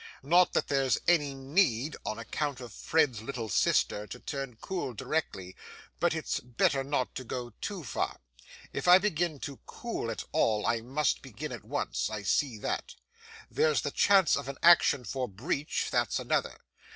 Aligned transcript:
Not 0.23 0.53
that 0.53 0.67
there's 0.67 0.97
any 1.07 1.35
need, 1.35 1.95
on 2.07 2.17
account 2.17 2.59
of 2.59 2.73
Fred's 2.73 3.21
little 3.21 3.49
sister, 3.49 4.07
to 4.07 4.17
turn 4.19 4.57
cool 4.59 4.95
directly, 4.95 5.55
but 5.99 6.15
its 6.15 6.39
better 6.39 6.83
not 6.83 7.13
to 7.13 7.23
go 7.23 7.53
too 7.61 7.83
far. 7.83 8.19
If 8.73 8.87
I 8.87 8.97
begin 8.97 9.37
to 9.41 9.59
cool 9.67 10.09
at 10.09 10.23
all 10.31 10.65
I 10.65 10.81
must 10.81 11.21
begin 11.21 11.51
at 11.51 11.63
once, 11.63 12.09
I 12.09 12.23
see 12.23 12.57
that. 12.57 12.95
There's 13.51 13.81
the 13.83 13.91
chance 13.91 14.35
of 14.35 14.47
an 14.47 14.57
action 14.63 15.03
for 15.03 15.27
breach, 15.27 15.91
that's 15.91 16.17
another. 16.17 16.57